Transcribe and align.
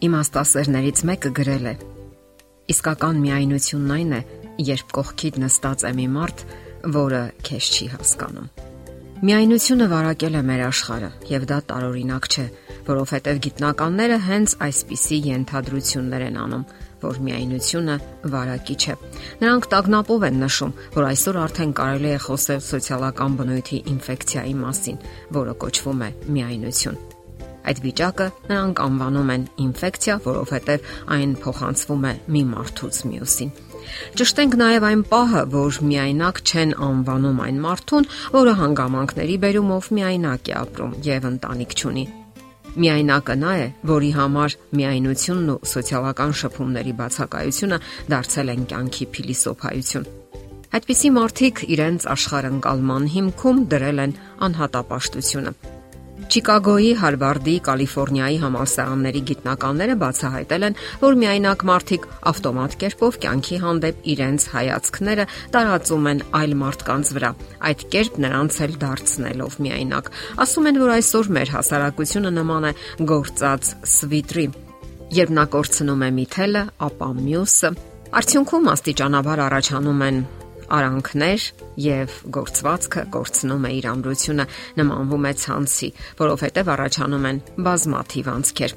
Իմաստասերներից 0.00 1.00
մեկը 1.10 1.30
գրել 1.36 1.66
է. 1.68 1.72
Իսկական 2.72 3.18
միայնությունն 3.20 3.90
այն 3.96 4.14
է, 4.16 4.20
երբ 4.70 4.94
կողքիդ 4.96 5.38
նստած 5.42 5.84
է 5.84 5.90
մի 5.98 6.06
մարդ, 6.14 6.44
որը 6.94 7.20
քեզ 7.44 7.68
չի 7.76 7.88
հասկանում։ 7.94 8.46
Միայնությունը 9.20 9.88
վարակել 9.90 10.38
է 10.40 10.42
մեր 10.48 10.62
աշխարհը, 10.70 11.10
եւ 11.28 11.44
դա 11.50 11.58
տարօրինակ 11.68 12.28
չէ, 12.32 12.46
որովհետեւ 12.88 13.42
գիտնականները 13.44 14.18
հենց 14.30 14.56
այսպիսի 14.70 15.20
ենթադրություններ 15.28 16.26
են 16.30 16.40
անում, 16.46 16.64
որ 17.04 17.20
միայնությունը 17.28 17.98
վարակիչ 18.32 18.80
է։ 18.80 18.98
Նրանք 19.44 19.70
տագնապով 19.76 20.28
են 20.30 20.42
նշում, 20.46 20.76
որ 20.96 21.10
այսօր 21.12 21.42
արդեն 21.44 21.76
կարելի 21.84 22.12
է 22.16 22.18
խոսել 22.24 22.66
սոցիալական 22.70 23.38
բնույթի 23.44 23.84
ինֆեկցիայի 23.92 24.58
մասին, 24.64 25.00
որը 25.36 25.56
կոչվում 25.60 26.04
է 26.08 26.12
միայնություն։ 26.40 27.00
Այդ 27.60 27.80
վիճակը 27.84 28.26
նրանք 28.50 28.80
անվանում 28.84 29.32
են 29.34 29.42
ինֆեկցիա, 29.64 30.14
որովհետև 30.26 30.86
այն 31.16 31.34
փոխանցվում 31.44 32.06
է 32.10 32.12
մի 32.36 32.42
մարդուց 32.50 33.00
մյուսին։ 33.10 33.50
Ճշտենք 34.20 34.56
նաև 34.60 34.86
այն 34.90 35.02
պահը, 35.10 35.42
որ 35.54 35.78
միայնակ 35.90 36.40
չեն 36.46 36.72
անվանում 36.86 37.42
այն 37.46 37.60
մարդուն, 37.64 38.08
որը 38.36 38.54
հանգամանքների 38.60 39.36
բերումով 39.44 39.90
միայնակ 39.98 40.50
է 40.50 40.56
ապրում 40.60 40.96
եւ 41.10 41.28
ընտանիք 41.30 41.76
չունի։ 41.80 42.04
Միայնակը 42.70 43.34
նա 43.40 43.52
է, 43.60 43.66
որի 43.90 44.10
համար 44.14 44.56
միայնությունն 44.78 45.50
ու 45.50 45.58
սոցիալական 45.70 46.34
շփումների 46.40 46.92
բացակայությունը 47.00 47.80
դարձել 48.14 48.52
են 48.54 48.62
կյանքի 48.70 49.08
փիլիսոփայություն։ 49.16 50.08
Այդպիսի 50.70 51.10
մարդիկ 51.18 51.64
իրենց 51.74 52.06
աշխարհընկալման 52.14 53.10
հիմքում 53.16 53.66
դրել 53.74 54.02
են 54.06 54.16
անհատապաշտությունը 54.46 55.54
Չիկագոյի, 56.30 56.90
Հարվարդի, 57.00 57.52
Կալիֆոռնիայի 57.66 58.36
համալսարանների 58.38 59.22
գիտնականները 59.30 59.96
բացահայտել 59.98 60.66
են, 60.68 60.76
որ 61.02 61.18
միայնակ 61.22 61.64
մարդիկ 61.70 62.06
ավտոմատ 62.30 62.76
կերպով 62.84 63.18
կյանքի 63.24 63.58
հանդեպ 63.64 64.06
իրենց 64.14 64.46
հայացքները 64.54 65.26
տարածում 65.58 66.08
են 66.12 66.22
այլ 66.40 66.56
մարդկանց 66.62 67.12
վրա, 67.18 67.30
այդ 67.70 67.84
կերպ 67.96 68.22
նրանց 68.30 68.62
էլ 68.70 68.78
դարձնելով 68.86 69.60
միայնակ։ 69.66 70.10
Ասում 70.46 70.70
են, 70.70 70.82
որ 70.86 70.96
այսօր 71.00 71.30
մեր 71.34 71.54
հասարակությունը 71.58 72.34
նման 72.38 72.70
է 72.70 72.74
գործած 73.10 73.74
սվիտրի։ 73.98 74.50
Երբ 75.18 75.30
նա 75.34 75.50
կորցնում 75.50 76.04
է 76.06 76.10
մի 76.14 76.26
թելը, 76.30 76.66
ապա 76.86 77.14
մյուսը 77.18 77.70
Արդյունքում 78.10 78.68
աստիճանաբար 78.72 79.40
առաջանում 79.44 80.00
են 80.02 80.16
արանքներ 80.76 81.46
եւ 81.84 82.14
գործվածքը 82.36 83.02
կորցնում 83.16 83.66
է 83.66 83.72
իր 83.80 83.88
ամրությունը, 83.90 84.46
նմանվում 84.80 85.26
է 85.30 85.32
ցանցի, 85.44 85.88
որովհետեւ 86.20 86.70
առաջանում 86.76 87.26
են 87.30 87.42
բազմաթիվ 87.70 88.30
անցքեր։ 88.34 88.76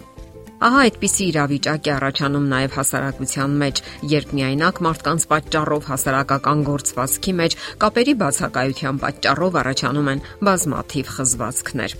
Ահա 0.63 0.81
այդպիսի 0.87 1.25
իրավիճակ 1.27 1.87
է 1.89 1.91
առաջանում 1.93 2.45
նաև 2.53 2.75
հասարակության 2.77 3.55
մեջ, 3.63 3.81
երբ 4.13 4.29
միայնակ 4.37 4.79
մարդկանց 4.87 5.25
պատճառով 5.33 5.89
հասարակական 5.91 6.63
գործվածքի 6.69 7.33
մեջ 7.43 7.57
կապերի 7.83 8.13
բացակայության 8.23 9.01
պատճառով 9.03 9.57
առաջանում 9.63 10.11
են 10.13 10.23
բազմաթիվ 10.47 11.15
խզվածքներ։ 11.17 11.97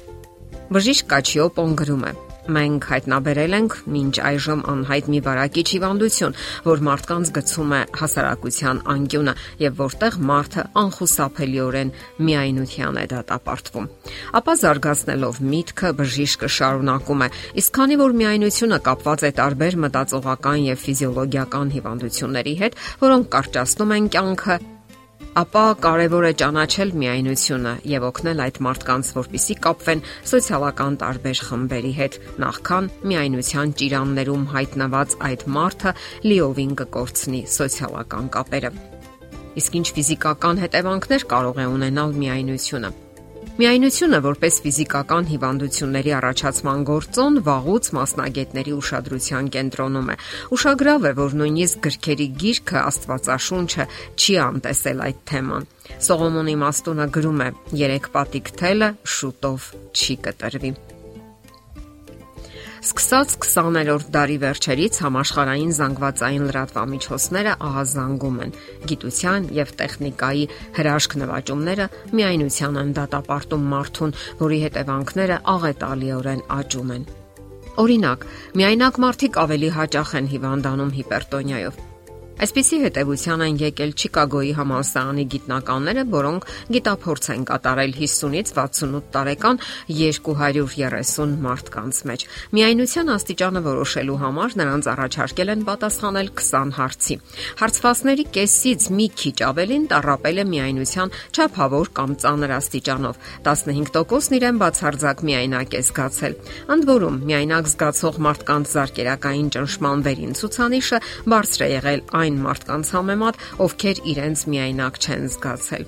Բժիշկ 0.74 1.10
Կաչիոպոն 1.12 1.76
գրում 1.84 2.08
է. 2.08 2.14
Մենք 2.44 2.86
հայտնաբերել 2.92 3.54
ենք 3.56 3.76
մինչ 3.88 4.16
այժմ 4.28 4.62
անհայտ 4.68 5.06
մի 5.14 5.20
վարակիչ 5.24 5.64
հիվանդություն, 5.74 6.34
որ 6.68 6.82
մարդկանց 6.88 7.32
գցում 7.38 7.72
է 7.72 7.80
հասարակության 8.00 8.82
անկյունը 8.94 9.34
եւ 9.64 9.78
որտեղ 9.80 10.18
մարդը 10.32 10.66
անխուսափելիորեն 10.84 11.94
միայնության 12.28 13.00
է 13.00 13.06
դատապարտվում։ 13.14 13.90
Ապա 14.44 14.54
զարգացնելով 14.64 15.42
միտքը 15.54 15.94
բժիշկը 16.04 16.52
շարունակում 16.58 17.24
է. 17.24 17.28
իսկ 17.64 17.72
քանի 17.80 17.96
որ 18.04 18.12
միայնությունը 18.20 18.80
կապված 18.92 19.20
է 19.24 19.32
տարբեր 19.40 19.74
մտածողական 19.88 20.60
եւ 20.68 20.78
ֆիզիոլոգիական 20.84 21.68
հիվանդությունների 21.80 22.56
հետ, 22.60 22.80
որոնք 23.08 23.26
կարճացնում 23.34 23.94
են 23.98 24.08
կյանքը, 24.14 24.56
ապա 25.34 25.62
կարևոր 25.82 26.26
է 26.28 26.32
ճանաչել 26.40 26.92
միայնությունը 27.02 27.72
եւ 27.90 28.04
օգնել 28.10 28.42
այդ 28.44 28.58
մարդկանց, 28.66 29.08
որpիսի 29.18 29.56
կապվեն 29.66 30.04
սոցիալական 30.30 30.98
տարբեր 31.04 31.42
խմբերի 31.48 31.94
հետ, 32.00 32.18
նախքան 32.44 32.90
միայնության 33.12 33.74
ճիրաններում 33.82 34.44
հայտնված 34.54 35.16
այդ 35.30 35.46
մարդը 35.58 35.96
լիովին 36.30 36.76
կկորցնի 36.84 37.42
սոցիալական 37.58 38.30
կապերը։ 38.38 38.72
Իսկ 39.64 39.80
ինչ 39.82 39.88
ֆիզիկական 39.98 40.62
հետևանքներ 40.66 41.26
կարող 41.34 41.64
է 41.66 41.68
ունենալ 41.78 42.16
միայնությունը։ 42.22 42.94
Միայնությունը 43.54 44.18
որպես 44.26 44.56
ֆիզիկական 44.64 45.28
հիվանդությունների 45.30 46.14
առաջացման 46.18 46.80
գործոն 46.90 47.36
վաղուց 47.46 47.90
մասնագետների 47.94 48.74
ուշադրության 48.74 49.52
կենտրոնում 49.54 50.10
է։ 50.10 50.16
Ուշագրավ 50.58 51.06
է, 51.06 51.12
որ 51.20 51.36
նույնիսկ 51.42 51.84
գրքերի 51.86 52.28
գիրքը 52.44 52.82
Աստվածաշունչը 52.82 53.86
չի 54.18 54.40
անտեսել 54.48 55.06
այդ 55.10 55.22
թեման։ 55.34 55.70
Սողոմոնի 56.08 56.58
Մաստոնը 56.64 57.08
գրում 57.14 57.46
է. 57.46 57.50
«Երեք 57.84 58.10
պատիկ 58.18 58.52
թելը 58.64 58.90
շուտով 59.20 59.70
չի 59.94 60.18
կտրվի»։ 60.26 60.74
Սկսած 62.84 63.34
20-րդ 63.40 64.08
դարի 64.12 64.34
վերջերից 64.42 64.98
համաշխարհային 65.06 65.70
զանգվածային 65.78 66.48
լրատվամիջոցները 66.50 67.54
ահազանգում 67.68 68.42
են։ 68.44 68.52
Գիտության 68.92 69.46
եւ 69.58 69.72
տեխնիկայի 69.80 70.44
հրաշք 70.80 71.16
նվաճումները 71.22 71.88
միայնության 72.20 72.82
են 72.84 72.92
դատապարտում 73.00 73.72
մարդուն, 73.76 74.14
որի 74.44 74.60
հետևանքները 74.66 75.40
աղետալիորեն 75.54 76.46
աճում 76.60 76.94
են։ 76.98 77.08
Օրինակ, 77.88 78.28
միայնակ 78.60 79.02
մարդիկ 79.08 79.42
ավելի 79.48 79.74
հաճախ 79.80 80.16
են 80.20 80.32
հիվանդանում 80.36 80.96
հիպերտոնիայով 81.00 81.82
Այսպիսի 82.44 82.78
հետևության 82.82 83.42
են 83.46 83.58
եկել 83.62 83.92
Չիկագոյի 83.96 84.50
համալսարանի 84.58 85.24
գիտնականները, 85.32 86.02
որոնք 86.12 86.48
գիտափորձ 86.76 87.28
են 87.34 87.44
կատարել 87.48 87.94
50-ից 87.96 88.50
68 88.58 89.06
տարեկան 89.14 89.60
230 89.88 91.38
մարդկանց 91.46 92.00
մեջ։ 92.10 92.26
Միայնության 92.58 93.12
աստիճանը 93.14 93.62
որոշելու 93.68 94.18
համար 94.24 94.58
նրանց 94.60 94.90
առաջարկել 94.92 95.54
են 95.54 95.64
պատասխանել 95.70 96.32
20 96.44 96.74
հարցի։ 96.80 97.18
Հարցվածների 97.64 98.26
կեսից 98.36 98.90
մի 99.00 99.08
քիչ 99.24 99.38
ավելին 99.48 99.88
տարապել 99.94 100.44
է 100.44 100.46
միայնության 100.52 101.16
չափավոր 101.32 101.94
կամ 101.96 102.18
ծանր 102.28 102.56
աստիճանով։ 102.60 103.24
15%-ն 103.48 104.38
իրեն 104.42 104.62
բացարձակ 104.64 105.24
միայնակ 105.32 105.80
է 105.80 105.84
զգացել։ 105.88 106.38
Ընդ 106.76 106.88
որում, 106.92 107.22
միայնակ 107.24 107.72
զգացող 107.72 108.22
մարդկանց 108.28 108.74
զարգերակային 108.74 109.50
ճնշման 109.54 110.06
վերին 110.10 110.38
ցուցանիշը 110.44 111.02
բարձր 111.34 111.64
է 111.64 111.72
եղել 111.78 112.06
այն 112.24 112.33
մարդկանց 112.48 112.94
համեմատ, 112.98 113.44
ովքեր 113.68 114.02
իրենց 114.14 114.46
միայնակ 114.54 115.00
չեն 115.04 115.30
զգացել։ 115.34 115.86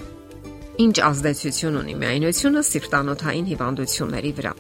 Ինչ 0.86 0.96
ազդեցություն 1.10 1.80
ունի 1.82 1.94
միայնությունը 2.04 2.64
սիրտանոթային 2.70 3.52
հիվանդությունների 3.56 4.32
վրա։ 4.40 4.54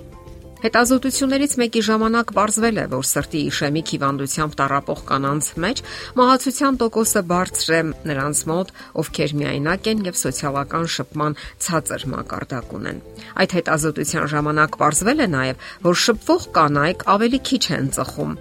Հետազոտություններից 0.65 1.51
մեկի 1.61 1.81
ժամանակ 1.85 2.31
ողջվել 2.33 2.77
է, 2.81 2.83
որ 2.89 3.03
սրտի 3.05 3.41
իշեմիկ 3.51 3.89
հիվանդությամբ 3.93 4.53
տարապող 4.61 5.01
կանանց 5.09 5.49
մեջ 5.61 5.81
մահացության 6.17 6.79
տոկոսը 6.81 7.21
բարձր 7.29 7.75
է. 7.75 7.81
Նրանց 8.09 8.41
մոտ, 8.49 8.71
ովքեր 9.03 9.35
միայնակ 9.41 9.89
են 9.91 10.01
եւ 10.09 10.17
սոցիալական 10.21 10.87
շփման 10.95 11.37
ցածր 11.65 12.05
մակարդակ 12.15 12.73
ունեն։ 12.79 13.03
Այդ 13.45 13.55
հետազոտության 13.59 14.25
ժամանակ 14.33 14.79
ողջվել 14.81 15.21
է 15.21 15.29
նաեւ, 15.35 15.61
որ 15.85 16.01
շփվող 16.05 16.49
կանայք 16.57 17.05
ավելի 17.13 17.39
քիչ 17.45 17.63
են 17.77 17.87
ծխում 17.99 18.33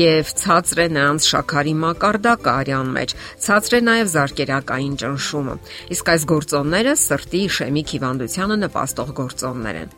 եւ 0.00 0.32
ցածր 0.40 0.80
է 0.80 0.88
նրանց 0.96 1.28
շաքարի 1.36 1.76
մակարդակը 1.84 2.50
արյան 2.56 2.96
մեջ, 2.96 3.16
ցածր 3.44 3.76
է 3.76 3.82
նաեւ 3.90 4.10
զարկերակային 4.16 4.96
ճնշումը։ 5.04 5.60
Իսկ 5.92 6.10
այս 6.16 6.26
գործոնները 6.32 6.98
սրտի 7.04 7.46
իշեմիկ 7.52 7.96
հիվանդությանը 7.96 8.60
նպաստող 8.64 9.16
գործոններ 9.20 9.84
են։ 9.84 9.96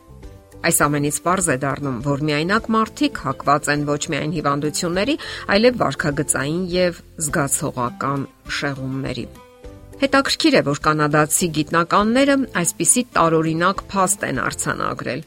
Այս 0.59 0.81
ամենից 0.83 1.17
པարզ 1.23 1.45
է 1.53 1.55
դառնում, 1.63 1.99
որ 2.03 2.23
միայնակ 2.27 2.65
մարդիկ 2.75 3.19
հակված 3.25 3.69
են 3.73 3.83
ոչ 3.87 4.01
միայն 4.11 4.33
հիվանդությունների, 4.35 5.15
այլև 5.55 5.77
վարքագծային 5.79 6.63
եւ 6.73 6.99
զգացողական 7.23 8.25
շեղումների։ 8.59 9.25
Հետաքրքիր 10.03 10.59
է, 10.59 10.61
որ 10.67 10.81
կանադացի 10.89 11.47
գիտնականները 11.59 12.35
այսպիսի 12.59 13.03
տարօրինակ 13.15 13.83
փաստ 13.93 14.27
են 14.29 14.43
արցանագրել։ 14.49 15.23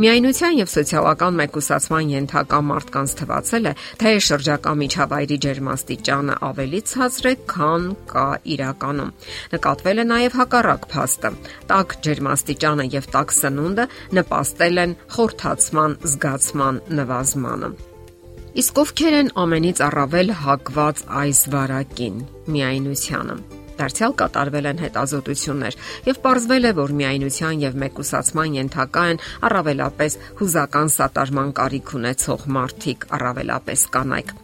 Միայնության 0.00 0.54
եւ 0.56 0.70
սոցիալական 0.72 1.34
մեկուսացման 1.36 2.12
ենթակա 2.14 2.58
մարդկանց 2.64 3.12
թվացել 3.18 3.68
է, 3.68 3.72
թե 4.00 4.12
շրջակա 4.26 4.72
միջավայրի 4.82 5.38
ջերմաստիճանը 5.44 6.36
ավելի 6.48 6.80
ցածր 6.92 7.28
է, 7.28 7.34
քան 7.52 7.84
կա 8.12 8.24
իրականում։ 8.56 9.12
Նկատվել 9.52 10.02
է 10.02 10.06
նաեւ 10.14 10.38
հակառակ 10.40 10.88
փաստը։ 10.96 11.32
Տաք 11.68 11.96
ջերմաստիճանը 12.08 12.90
եւ 12.96 13.08
տաք 13.12 13.36
սնունդը 13.36 13.88
նպաստել 14.16 14.84
են 14.88 14.98
խորթացման 15.12 15.96
զգացման 16.08 16.84
նվազմանը։ 17.02 17.74
Իսկ 18.62 18.78
ովքեր 18.82 19.14
են 19.22 19.34
ամենից 19.44 19.78
առավել 19.92 20.36
հակված 20.44 21.08
այս 21.22 21.48
վարակին՝ 21.52 22.22
միայնությանը։ 22.52 23.61
Դարձյալ 23.82 24.14
կատարվել 24.22 24.68
են 24.70 24.80
հետազոտություններ 24.82 25.76
եւ 26.06 26.18
ողջվել 26.22 26.68
է, 26.68 26.72
որ 26.78 26.94
միայնության 27.02 27.62
եւ 27.66 27.80
մեկուսացման 27.82 28.56
ենթակա 28.60 29.04
են 29.12 29.22
առավելապես 29.48 30.16
հուզական 30.38 30.92
սատարման 30.96 31.50
կարիք 31.58 31.92
ունեցող 31.98 32.46
մարդիկ, 32.56 33.06
առավելապես 33.18 33.84
կանայք։ 33.96 34.34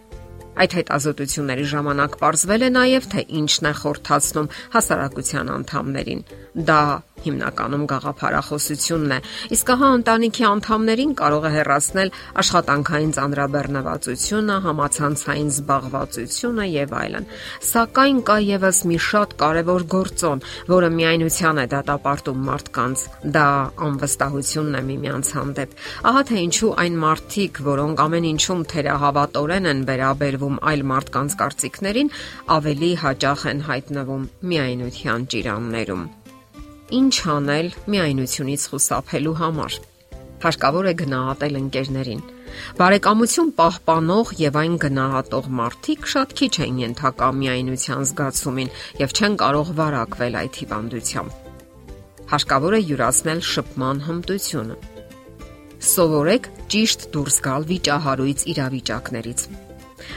Այդ 0.58 0.72
հետազոտությունների 0.74 1.66
ժամանակ 1.70 2.16
ողջվել 2.18 2.66
է 2.66 2.70
նաև 2.74 3.04
թե 3.12 3.22
ինչն 3.38 3.68
է 3.68 3.72
խորթացնում 3.78 4.48
հասարակության 4.74 5.52
անդամներին։ 5.54 6.24
Դա 6.66 6.80
հիմնականում 7.24 7.84
գաղափարախոսությունն 7.92 9.14
է։ 9.16 9.18
Իսկ 9.56 9.72
ահա 9.74 9.88
ընտանիքի 9.98 10.44
անդամներին 10.48 11.12
կարող 11.18 11.46
է 11.48 11.52
հեռացնել 11.58 12.12
աշխատանքային 12.42 13.12
ծանրաբեռնվածությունը, 13.18 14.56
համացանցային 14.68 15.50
զբաղվածությունը 15.58 16.66
եւ 16.68 16.94
այլն։ 16.98 17.28
Սակայն 17.68 18.18
կա 18.28 18.36
եւս 18.48 18.78
մի 18.88 18.98
շատ 19.08 19.34
կարևոր 19.42 19.86
գործոն, 19.94 20.44
որը 20.68 20.88
միայնության 20.98 21.62
է 21.62 21.66
դատապարտում 21.74 22.44
մարդկանց։ 22.48 23.04
Դա 23.38 23.46
անվստահությունն 23.88 24.78
է 24.78 24.82
միմյանց 24.88 25.32
հանդեպ։ 25.38 25.76
Ահա 26.08 26.22
թե 26.28 26.42
ինչու 26.48 26.72
այն 26.84 27.00
մարդիկ, 27.04 27.62
որոնք 27.68 28.04
ամեն 28.08 28.28
ինչում 28.32 28.62
թերահավատորեն 28.72 29.70
են 29.72 29.82
վերաբերվում 29.88 30.60
այլ 30.72 30.86
մարդկանց 30.92 31.38
կարծիքներին, 31.42 32.12
ավելի 32.58 32.92
հաճախ 33.04 33.44
են 33.52 33.64
հայտնվում 33.68 34.28
միայնության 34.52 35.28
ճիրաններում 35.34 36.06
ինչ 36.88 37.14
անել 37.28 37.68
միայնությունից 37.92 38.62
խուսափելու 38.72 39.36
համար։ 39.42 39.74
Հարկավոր 40.38 40.86
է 40.88 40.94
գնահատել 41.02 41.58
ընկերներին։ 41.58 42.22
Բարեկամություն 42.78 43.50
պահպանող 43.58 44.30
եւ 44.40 44.58
այն 44.62 44.76
գնահատող 44.84 45.48
մարդիկ 45.58 46.08
շատ 46.12 46.34
քիչ 46.38 46.52
են 46.64 46.78
ենթակա 46.84 47.28
միայնության 47.42 48.08
զգացումին 48.08 48.72
եւ 49.02 49.14
չեն 49.18 49.36
կարող 49.42 49.72
վարակվել 49.82 50.38
այդ 50.42 50.60
հիվանդությամբ։ 50.62 51.30
Հարկավոր 52.32 52.78
է 52.78 52.80
յուրացնել 52.88 53.40
շփման 53.52 54.02
հմտությունը։ 54.08 54.76
Սովորեք 55.88 56.50
ճիշտ 56.72 57.08
դուրս 57.14 57.36
գալ 57.48 57.68
վիճահարույց 57.68 58.44
իրավիճակներից։ 58.52 59.40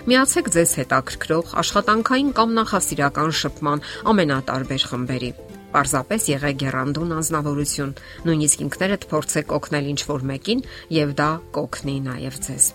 Միացեք 0.08 0.52
ձեզ 0.56 0.72
հետաքրքրող 0.82 1.56
աշխատանքային 1.62 2.36
կամ 2.38 2.54
նախասիրական 2.62 3.34
շփման 3.42 3.84
ամենատարբեր 4.12 4.86
խմբերի 4.92 5.32
Պարզապես 5.72 6.28
եղեք 6.32 6.58
գերանդոն 6.62 7.12
անznավորություն, 7.16 7.92
նույնիսկ 8.28 8.64
ինքներդ 8.66 9.06
փորձեք 9.12 9.54
օգնել 9.58 9.90
ինչ-որ 9.92 10.26
մեկին 10.32 10.64
եւ 10.98 11.14
դա 11.22 11.30
կօգնի 11.56 11.96
նաեւ 12.08 12.40
ձեզ։ 12.48 12.66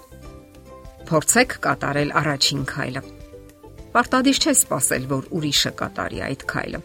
Փորձեք 1.06 1.56
կատարել 1.66 2.10
առաջին 2.20 2.62
քայլը։ 2.72 3.02
Պարտադիր 3.96 4.38
չէ 4.42 4.54
սпасել, 4.56 5.04
որ 5.12 5.28
ուրիշը 5.36 5.72
կատարի 5.80 6.22
այդ 6.26 6.46
քայլը։ 6.52 6.80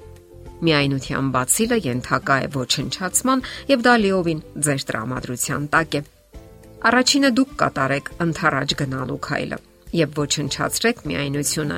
Միայնության 0.62 1.32
բացիլը 1.34 1.78
ենթակա 1.88 2.36
է 2.42 2.50
ոչնչացման 2.54 3.40
եւ 3.72 3.86
դա 3.88 3.94
լիովին 4.04 4.44
ձեր 4.68 4.84
տրամադրության 4.92 5.64
տակ 5.74 5.98
է։ 5.98 6.02
Առաջինը 6.92 7.32
դուք 7.40 7.56
կատարեք 7.62 8.12
ընթարաջ 8.26 8.76
գնալու 8.82 9.20
քայլը 9.26 9.58
եւ 10.02 10.14
ոչնչացրեք 10.22 11.04
միայնությունը 11.12 11.78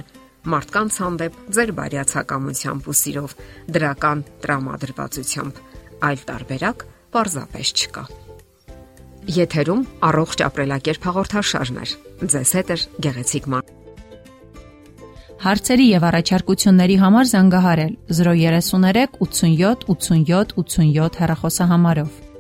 մարդկանց 0.50 0.98
հանդեպ 1.04 1.38
ձեր 1.56 1.72
բարյացակամությամբ 1.78 2.90
ու 2.90 2.98
սիրով, 3.00 3.36
դրական 3.75 4.24
տրամադրվածությամբ։ 4.44 5.62
Այլ 6.04 6.25
տարբերակ 6.30 6.84
պարզապես 7.13 7.72
չկա։ 7.80 8.04
Եթերում 9.24 9.86
առողջ 10.04 10.44
ապրելակերպ 10.50 11.07
հաղորդաշարներ։ 11.07 11.95
Ձեզ 12.34 12.51
հետ 12.60 12.74
է 12.74 12.78
Գեղեցիկ 13.06 13.48
Ման։ 13.54 13.72
Հարցերի 15.44 15.86
եւ 15.92 16.04
առաջարկությունների 16.07 16.98
համար 17.04 17.25
զանգահարել 17.31 17.95
033 18.19 19.18
87 19.24 19.88
87 19.88 20.54
87 20.60 21.19
հեռախոսահամարով։ 21.24 22.32